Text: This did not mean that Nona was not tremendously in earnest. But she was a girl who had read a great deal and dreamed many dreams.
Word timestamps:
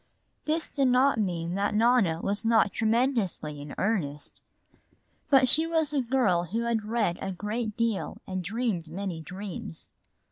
This 0.45 0.67
did 0.67 0.87
not 0.87 1.19
mean 1.19 1.53
that 1.53 1.75
Nona 1.75 2.21
was 2.21 2.43
not 2.43 2.73
tremendously 2.73 3.61
in 3.61 3.75
earnest. 3.77 4.41
But 5.29 5.47
she 5.47 5.67
was 5.67 5.93
a 5.93 6.01
girl 6.01 6.45
who 6.45 6.61
had 6.61 6.85
read 6.85 7.19
a 7.21 7.31
great 7.31 7.77
deal 7.77 8.19
and 8.25 8.43
dreamed 8.43 8.89
many 8.89 9.21
dreams. 9.21 9.93